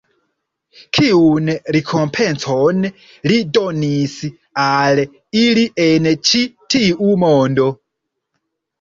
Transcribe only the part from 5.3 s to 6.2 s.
ili en